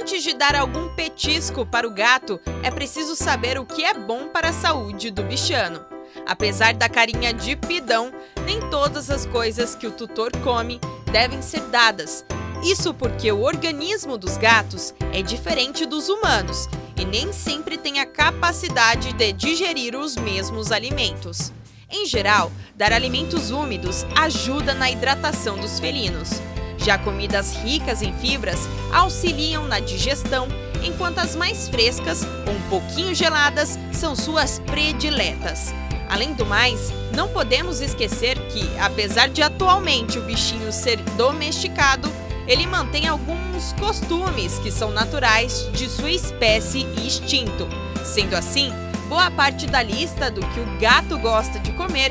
[0.00, 4.28] Antes de dar algum petisco para o gato, é preciso saber o que é bom
[4.28, 5.84] para a saúde do bichano.
[6.26, 8.10] Apesar da carinha de pidão,
[8.46, 10.80] nem todas as coisas que o tutor come
[11.12, 12.24] devem ser dadas.
[12.64, 18.06] Isso porque o organismo dos gatos é diferente dos humanos e nem sempre tem a
[18.06, 21.52] capacidade de digerir os mesmos alimentos.
[21.90, 26.40] Em geral, dar alimentos úmidos ajuda na hidratação dos felinos.
[26.84, 30.48] Já comidas ricas em fibras auxiliam na digestão,
[30.82, 35.74] enquanto as mais frescas ou um pouquinho geladas são suas prediletas.
[36.08, 42.10] Além do mais, não podemos esquecer que, apesar de atualmente o bichinho ser domesticado,
[42.48, 47.68] ele mantém alguns costumes que são naturais de sua espécie e instinto.
[48.04, 48.72] Sendo assim,
[49.08, 52.10] boa parte da lista do que o gato gosta de comer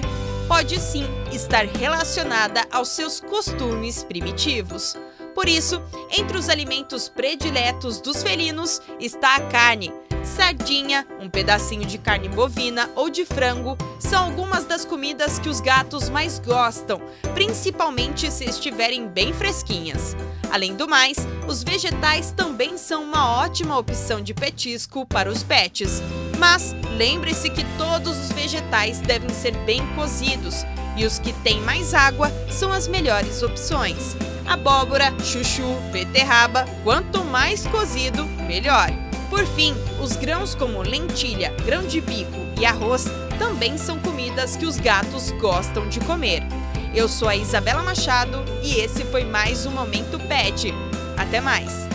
[0.49, 4.97] pode sim estar relacionada aos seus costumes primitivos.
[5.35, 5.79] Por isso,
[6.11, 9.93] entre os alimentos prediletos dos felinos está a carne.
[10.23, 15.61] Sardinha, um pedacinho de carne bovina ou de frango são algumas das comidas que os
[15.61, 16.99] gatos mais gostam,
[17.35, 20.17] principalmente se estiverem bem fresquinhas.
[20.51, 26.01] Além do mais, os vegetais também são uma ótima opção de petisco para os pets.
[26.39, 30.65] Mas lembre-se que todos os vegetais devem ser bem cozidos
[30.97, 34.17] e os que têm mais água são as melhores opções.
[34.45, 38.89] Abóbora, chuchu, beterraba, quanto mais cozido, melhor.
[39.29, 43.05] Por fim, os grãos como lentilha, grão de bico e arroz
[43.37, 46.43] também são comidas que os gatos gostam de comer.
[46.93, 50.73] Eu sou a Isabela Machado e esse foi mais um Momento Pet.
[51.15, 51.88] Até mais!